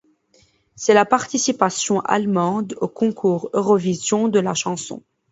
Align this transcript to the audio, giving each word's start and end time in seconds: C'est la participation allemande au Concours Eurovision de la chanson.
C'est 0.75 0.95
la 0.95 1.05
participation 1.05 1.99
allemande 1.99 2.73
au 2.81 2.87
Concours 2.87 3.51
Eurovision 3.53 4.29
de 4.29 4.39
la 4.39 4.55
chanson. 4.55 5.03